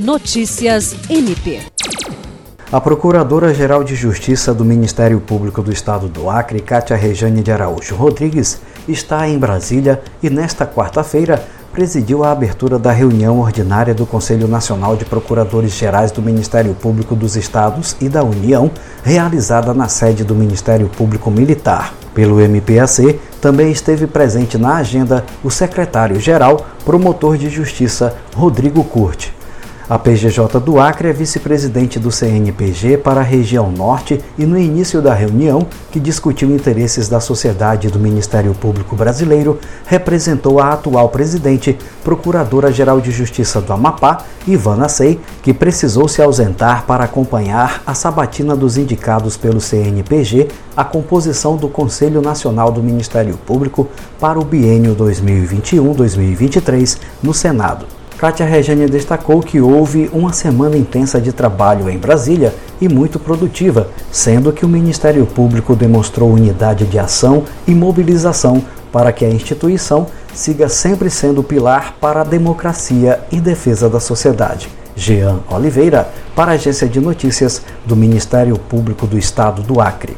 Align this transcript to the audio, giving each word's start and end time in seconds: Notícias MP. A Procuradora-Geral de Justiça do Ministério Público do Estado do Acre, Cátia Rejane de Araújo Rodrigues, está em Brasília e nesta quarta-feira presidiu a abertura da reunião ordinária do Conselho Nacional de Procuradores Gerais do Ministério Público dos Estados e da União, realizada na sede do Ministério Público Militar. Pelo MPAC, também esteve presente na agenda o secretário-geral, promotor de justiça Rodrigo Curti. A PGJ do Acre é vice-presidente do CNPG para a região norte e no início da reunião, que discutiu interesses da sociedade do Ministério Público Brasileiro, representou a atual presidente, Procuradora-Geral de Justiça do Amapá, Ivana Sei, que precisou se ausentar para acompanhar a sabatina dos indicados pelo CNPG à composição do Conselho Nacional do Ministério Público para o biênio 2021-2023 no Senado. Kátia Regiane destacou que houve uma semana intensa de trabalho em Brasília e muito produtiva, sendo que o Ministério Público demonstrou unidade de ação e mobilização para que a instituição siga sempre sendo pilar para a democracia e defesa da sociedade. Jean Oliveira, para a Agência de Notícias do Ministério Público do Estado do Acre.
Notícias 0.00 0.96
MP. 1.10 1.60
A 2.72 2.80
Procuradora-Geral 2.80 3.84
de 3.84 3.94
Justiça 3.94 4.54
do 4.54 4.64
Ministério 4.64 5.20
Público 5.20 5.60
do 5.60 5.70
Estado 5.70 6.08
do 6.08 6.30
Acre, 6.30 6.58
Cátia 6.60 6.96
Rejane 6.96 7.42
de 7.42 7.52
Araújo 7.52 7.94
Rodrigues, 7.94 8.62
está 8.88 9.28
em 9.28 9.38
Brasília 9.38 10.00
e 10.22 10.30
nesta 10.30 10.66
quarta-feira 10.66 11.44
presidiu 11.70 12.24
a 12.24 12.32
abertura 12.32 12.78
da 12.78 12.90
reunião 12.90 13.40
ordinária 13.40 13.92
do 13.92 14.06
Conselho 14.06 14.48
Nacional 14.48 14.96
de 14.96 15.04
Procuradores 15.04 15.74
Gerais 15.74 16.10
do 16.10 16.22
Ministério 16.22 16.72
Público 16.72 17.14
dos 17.14 17.36
Estados 17.36 17.94
e 18.00 18.08
da 18.08 18.24
União, 18.24 18.70
realizada 19.04 19.74
na 19.74 19.86
sede 19.86 20.24
do 20.24 20.34
Ministério 20.34 20.88
Público 20.88 21.30
Militar. 21.30 21.92
Pelo 22.14 22.40
MPAC, 22.40 23.20
também 23.38 23.70
esteve 23.70 24.06
presente 24.06 24.56
na 24.56 24.76
agenda 24.76 25.26
o 25.44 25.50
secretário-geral, 25.50 26.66
promotor 26.86 27.36
de 27.36 27.50
justiça 27.50 28.16
Rodrigo 28.34 28.82
Curti. 28.82 29.39
A 29.90 29.98
PGJ 29.98 30.58
do 30.60 30.78
Acre 30.78 31.08
é 31.08 31.12
vice-presidente 31.12 31.98
do 31.98 32.12
CNPG 32.12 32.98
para 32.98 33.22
a 33.22 33.24
região 33.24 33.72
norte 33.72 34.20
e 34.38 34.46
no 34.46 34.56
início 34.56 35.02
da 35.02 35.12
reunião, 35.12 35.66
que 35.90 35.98
discutiu 35.98 36.48
interesses 36.48 37.08
da 37.08 37.18
sociedade 37.18 37.88
do 37.88 37.98
Ministério 37.98 38.54
Público 38.54 38.94
Brasileiro, 38.94 39.58
representou 39.84 40.60
a 40.60 40.74
atual 40.74 41.08
presidente, 41.08 41.76
Procuradora-Geral 42.04 43.00
de 43.00 43.10
Justiça 43.10 43.60
do 43.60 43.72
Amapá, 43.72 44.18
Ivana 44.46 44.88
Sei, 44.88 45.18
que 45.42 45.52
precisou 45.52 46.06
se 46.06 46.22
ausentar 46.22 46.86
para 46.86 47.02
acompanhar 47.02 47.82
a 47.84 47.92
sabatina 47.92 48.54
dos 48.54 48.78
indicados 48.78 49.36
pelo 49.36 49.60
CNPG 49.60 50.46
à 50.76 50.84
composição 50.84 51.56
do 51.56 51.68
Conselho 51.68 52.22
Nacional 52.22 52.70
do 52.70 52.80
Ministério 52.80 53.36
Público 53.38 53.88
para 54.20 54.38
o 54.38 54.44
biênio 54.44 54.94
2021-2023 54.94 56.96
no 57.20 57.34
Senado. 57.34 57.99
Kátia 58.20 58.44
Regiane 58.44 58.86
destacou 58.86 59.40
que 59.40 59.62
houve 59.62 60.10
uma 60.12 60.30
semana 60.30 60.76
intensa 60.76 61.18
de 61.18 61.32
trabalho 61.32 61.88
em 61.88 61.96
Brasília 61.96 62.54
e 62.78 62.86
muito 62.86 63.18
produtiva, 63.18 63.88
sendo 64.12 64.52
que 64.52 64.62
o 64.62 64.68
Ministério 64.68 65.24
Público 65.24 65.74
demonstrou 65.74 66.30
unidade 66.30 66.84
de 66.84 66.98
ação 66.98 67.44
e 67.66 67.74
mobilização 67.74 68.62
para 68.92 69.10
que 69.10 69.24
a 69.24 69.30
instituição 69.30 70.06
siga 70.34 70.68
sempre 70.68 71.08
sendo 71.08 71.42
pilar 71.42 71.94
para 71.98 72.20
a 72.20 72.24
democracia 72.24 73.20
e 73.32 73.40
defesa 73.40 73.88
da 73.88 73.98
sociedade. 73.98 74.68
Jean 74.94 75.38
Oliveira, 75.50 76.06
para 76.36 76.50
a 76.50 76.54
Agência 76.56 76.86
de 76.86 77.00
Notícias 77.00 77.62
do 77.86 77.96
Ministério 77.96 78.58
Público 78.58 79.06
do 79.06 79.16
Estado 79.16 79.62
do 79.62 79.80
Acre. 79.80 80.14